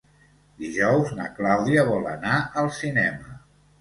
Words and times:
Dijous 0.61 1.11
na 1.19 1.27
Clàudia 1.39 1.85
vol 1.93 2.09
anar 2.15 2.41
al 2.63 2.73
cinema. 2.83 3.41